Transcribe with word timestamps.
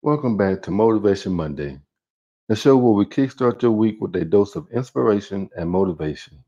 Welcome 0.00 0.36
back 0.36 0.62
to 0.62 0.70
Motivation 0.70 1.32
Monday, 1.32 1.80
the 2.48 2.54
show 2.54 2.76
where 2.76 2.92
we 2.92 3.04
kickstart 3.04 3.62
your 3.62 3.72
week 3.72 3.96
with 4.00 4.14
a 4.14 4.24
dose 4.24 4.54
of 4.54 4.68
inspiration 4.70 5.50
and 5.56 5.68
motivation. 5.68 6.38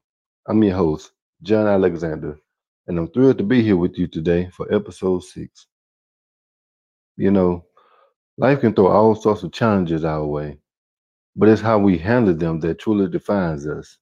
I'm 0.46 0.62
your 0.62 0.76
host, 0.76 1.10
John 1.42 1.66
Alexander, 1.66 2.38
and 2.86 2.96
I'm 2.96 3.08
thrilled 3.08 3.38
to 3.38 3.44
be 3.44 3.60
here 3.60 3.76
with 3.76 3.98
you 3.98 4.06
today 4.06 4.48
for 4.50 4.72
episode 4.72 5.24
six. 5.24 5.66
You 7.16 7.32
know, 7.32 7.64
life 8.38 8.60
can 8.60 8.72
throw 8.72 8.86
all 8.86 9.16
sorts 9.16 9.42
of 9.42 9.52
challenges 9.52 10.04
our 10.04 10.24
way, 10.24 10.60
but 11.34 11.48
it's 11.48 11.60
how 11.60 11.80
we 11.80 11.98
handle 11.98 12.34
them 12.34 12.60
that 12.60 12.78
truly 12.78 13.08
defines 13.08 13.66
us. 13.66 13.98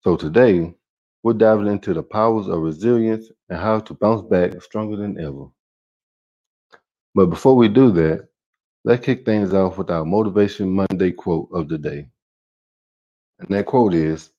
So 0.00 0.16
today, 0.16 0.74
we're 1.22 1.34
diving 1.34 1.66
into 1.66 1.92
the 1.92 2.02
powers 2.02 2.48
of 2.48 2.60
resilience 2.62 3.30
and 3.50 3.58
how 3.58 3.80
to 3.80 3.92
bounce 3.92 4.22
back 4.22 4.62
stronger 4.62 4.96
than 4.96 5.20
ever. 5.20 5.48
But 7.14 7.26
before 7.26 7.56
we 7.56 7.68
do 7.68 7.90
that, 7.92 8.26
let's 8.84 9.04
kick 9.04 9.24
things 9.26 9.54
off 9.54 9.78
with 9.78 9.90
our 9.90 10.04
Motivation 10.04 10.70
Monday 10.70 11.12
quote 11.12 11.48
of 11.52 11.68
the 11.68 11.78
day. 11.78 12.08
And 13.40 13.48
that 13.50 13.66
quote 13.66 13.94
is 13.94 14.30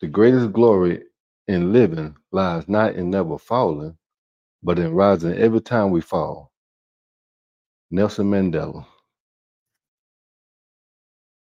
The 0.00 0.08
greatest 0.08 0.52
glory 0.52 1.04
in 1.48 1.72
living 1.72 2.16
lies 2.32 2.68
not 2.68 2.96
in 2.96 3.10
never 3.10 3.38
falling, 3.38 3.96
but 4.62 4.78
in 4.78 4.92
rising 4.94 5.34
every 5.34 5.60
time 5.62 5.90
we 5.90 6.00
fall. 6.02 6.52
Nelson 7.90 8.30
Mandela. 8.30 8.86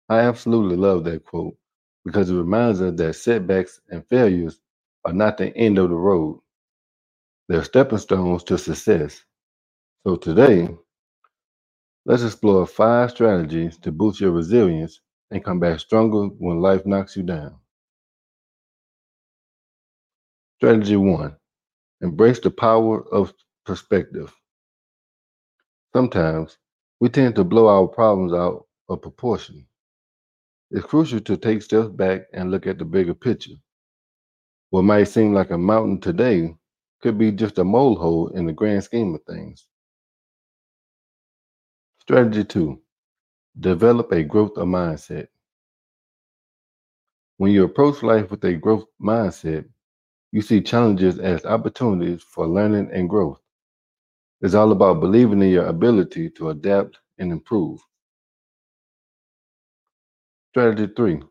I 0.10 0.20
absolutely 0.20 0.78
love 0.78 1.04
that 1.06 1.26
quote 1.26 1.56
because 2.06 2.30
it 2.30 2.36
reminds 2.36 2.82
us 2.82 2.96
that 2.98 3.16
setbacks 3.16 3.82
and 3.90 4.08
failures 4.08 4.60
are 5.06 5.14
not 5.14 5.38
the 5.38 5.56
end 5.58 5.80
of 5.80 5.90
the 5.90 5.96
road. 5.96 6.42
They're 7.50 7.64
stepping 7.64 8.00
stones 8.00 8.44
to 8.46 8.58
success. 8.58 9.24
So 10.06 10.16
today, 10.18 10.70
let's 12.06 12.24
explore 12.24 12.66
five 12.68 13.12
strategies 13.12 13.78
to 13.78 13.92
boost 13.92 14.20
your 14.20 14.32
resilience 14.32 15.02
and 15.32 15.44
come 15.44 15.60
back 15.60 15.80
stronger 15.80 16.26
when 16.38 16.60
life 16.60 16.86
knocks 16.86 17.16
you 17.16 17.24
down. 17.24 17.58
Strategy 20.58 20.96
one 20.96 21.36
embrace 22.02 22.40
the 22.40 22.52
power 22.52 23.08
of 23.14 23.34
perspective. 23.66 24.34
Sometimes 25.94 26.58
we 27.00 27.10
tend 27.10 27.36
to 27.36 27.44
blow 27.44 27.68
our 27.68 27.88
problems 27.88 28.34
out 28.34 28.66
of 28.90 29.02
proportion. 29.02 29.66
It's 30.72 30.86
crucial 30.86 31.22
to 31.22 31.38
take 31.38 31.62
steps 31.62 31.90
back 31.90 32.24
and 32.34 32.52
look 32.52 32.68
at 32.68 32.80
the 32.80 32.86
bigger 32.86 33.14
picture. 33.14 33.56
What 34.72 34.84
might 34.84 35.06
seem 35.06 35.34
like 35.34 35.52
a 35.52 35.58
mountain 35.58 36.02
today 36.02 36.56
could 37.02 37.18
be 37.18 37.32
just 37.32 37.60
a 37.60 37.64
molehill 37.64 38.30
in 38.30 38.46
the 38.46 38.54
grand 38.54 38.84
scheme 38.84 39.14
of 39.16 39.22
things. 39.24 39.68
Strategy 42.04 42.44
two 42.44 42.82
develop 43.58 44.12
a 44.12 44.24
growth 44.24 44.56
mindset. 44.56 45.30
When 47.38 47.54
you 47.54 47.64
approach 47.64 48.04
life 48.04 48.30
with 48.30 48.44
a 48.44 48.56
growth 48.56 48.84
mindset, 49.02 49.70
you 50.34 50.42
see 50.42 50.60
challenges 50.60 51.18
as 51.18 51.46
opportunities 51.46 52.22
for 52.22 52.46
learning 52.46 52.90
and 52.92 53.10
growth. 53.10 53.40
It's 54.42 54.54
all 54.54 54.74
about 54.74 55.00
believing 55.00 55.42
in 55.42 55.48
your 55.48 55.68
ability 55.68 56.30
to 56.32 56.50
adapt 56.50 57.00
and 57.20 57.32
improve. 57.32 57.80
Strategy 60.50 60.92
three 60.94 61.22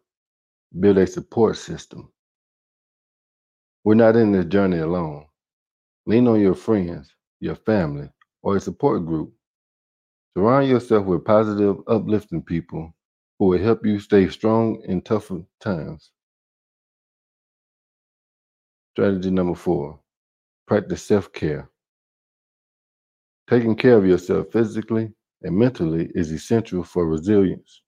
build 0.81 0.97
a 0.97 1.07
support 1.07 1.59
system. 1.59 2.11
We're 3.85 3.93
not 3.97 4.17
in 4.17 4.33
this 4.33 4.47
journey 4.47 4.79
alone. 4.79 5.27
Lean 6.07 6.29
on 6.29 6.41
your 6.41 6.55
friends, 6.55 7.15
your 7.41 7.57
family, 7.57 8.09
or 8.41 8.57
a 8.57 8.61
support 8.61 9.05
group. 9.05 9.35
Surround 10.37 10.69
yourself 10.69 11.07
with 11.07 11.25
positive, 11.25 11.77
uplifting 11.89 12.43
people 12.43 12.95
who 13.39 13.47
will 13.47 13.59
help 13.59 13.85
you 13.85 13.99
stay 13.99 14.29
strong 14.29 14.81
in 14.87 15.03
tougher 15.03 15.43
times. 15.61 16.11
Strategy 18.93 19.31
number 19.31 19.55
four 19.55 20.01
practice 20.67 21.03
self 21.03 21.33
care. 21.33 21.69
Taking 23.49 23.77
care 23.77 23.97
of 23.99 24.07
yourself 24.07 24.49
physically 24.53 25.13
and 25.43 25.57
mentally 25.57 26.11
is 26.15 26.33
essential 26.33 26.83
for 26.83 27.07
resilience. 27.07 27.83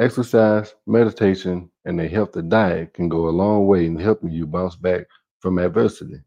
Exercise, 0.00 0.74
meditation, 0.86 1.70
and 1.84 2.00
a 2.00 2.08
healthy 2.08 2.42
diet 2.42 2.94
can 2.94 3.08
go 3.08 3.28
a 3.28 3.30
long 3.30 3.66
way 3.66 3.86
in 3.86 3.96
helping 3.96 4.30
you 4.30 4.46
bounce 4.46 4.74
back 4.74 5.06
from 5.40 5.58
adversity. 5.58 6.20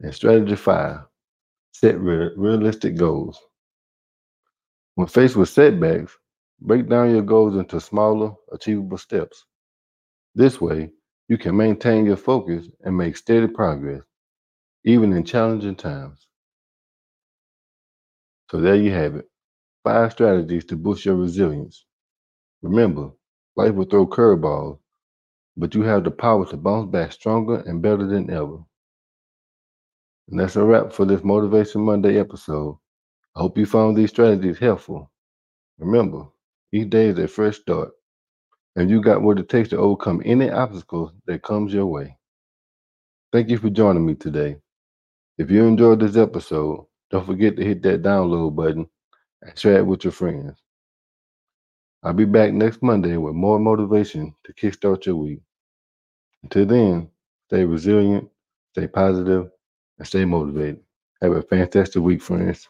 And 0.00 0.14
strategy 0.14 0.56
five 0.56 1.00
set 1.74 2.00
re- 2.00 2.32
realistic 2.36 2.96
goals. 2.96 3.38
When 4.96 5.06
faced 5.06 5.36
with 5.36 5.50
setbacks, 5.50 6.18
break 6.60 6.88
down 6.88 7.12
your 7.12 7.22
goals 7.22 7.56
into 7.56 7.80
smaller, 7.80 8.34
achievable 8.50 8.98
steps. 8.98 9.46
This 10.34 10.60
way, 10.60 10.92
you 11.28 11.38
can 11.38 11.56
maintain 11.56 12.06
your 12.06 12.16
focus 12.16 12.68
and 12.84 12.96
make 12.96 13.16
steady 13.16 13.48
progress, 13.48 14.04
even 14.84 15.12
in 15.12 15.24
challenging 15.24 15.76
times. 15.76 16.28
So, 18.50 18.58
there 18.60 18.76
you 18.76 18.90
have 18.92 19.16
it 19.16 19.28
five 19.84 20.12
strategies 20.12 20.64
to 20.66 20.76
boost 20.76 21.04
your 21.06 21.16
resilience. 21.16 21.86
Remember, 22.62 23.12
life 23.56 23.74
will 23.74 23.86
throw 23.86 24.06
curveballs, 24.06 24.80
but 25.56 25.74
you 25.74 25.82
have 25.82 26.04
the 26.04 26.10
power 26.12 26.46
to 26.46 26.56
bounce 26.56 26.90
back 26.90 27.12
stronger 27.12 27.56
and 27.66 27.82
better 27.82 28.06
than 28.06 28.30
ever. 28.30 28.64
And 30.28 30.40
that's 30.40 30.56
a 30.56 30.64
wrap 30.64 30.92
for 30.92 31.04
this 31.04 31.24
Motivation 31.24 31.82
Monday 31.82 32.18
episode. 32.18 32.78
I 33.36 33.40
hope 33.40 33.58
you 33.58 33.66
found 33.66 33.96
these 33.96 34.10
strategies 34.10 34.58
helpful. 34.58 35.10
Remember, 35.78 36.24
each 36.72 36.90
day 36.90 37.08
is 37.08 37.18
a 37.18 37.28
fresh 37.28 37.60
start, 37.60 37.90
and 38.76 38.90
you 38.90 39.02
got 39.02 39.22
what 39.22 39.38
it 39.38 39.48
takes 39.48 39.70
to 39.70 39.78
overcome 39.78 40.22
any 40.24 40.50
obstacle 40.50 41.12
that 41.26 41.42
comes 41.42 41.72
your 41.74 41.86
way. 41.86 42.16
Thank 43.32 43.50
you 43.50 43.58
for 43.58 43.70
joining 43.70 44.06
me 44.06 44.14
today. 44.14 44.56
If 45.38 45.50
you 45.50 45.64
enjoyed 45.64 46.00
this 46.00 46.16
episode, 46.16 46.86
don't 47.10 47.26
forget 47.26 47.56
to 47.56 47.64
hit 47.64 47.82
that 47.82 48.02
download 48.02 48.54
button 48.54 48.88
and 49.42 49.58
share 49.58 49.78
it 49.78 49.86
with 49.86 50.04
your 50.04 50.12
friends. 50.12 50.58
I'll 52.02 52.12
be 52.12 52.24
back 52.24 52.52
next 52.52 52.82
Monday 52.82 53.16
with 53.16 53.34
more 53.34 53.58
motivation 53.58 54.34
to 54.44 54.52
kickstart 54.52 55.06
your 55.06 55.16
week. 55.16 55.40
Until 56.44 56.66
then, 56.66 57.10
stay 57.48 57.64
resilient, 57.64 58.28
stay 58.72 58.86
positive, 58.86 59.50
and 59.98 60.06
stay 60.06 60.24
motivated. 60.24 60.80
Have 61.22 61.32
a 61.32 61.42
fantastic 61.42 62.02
week, 62.02 62.22
friends. 62.22 62.68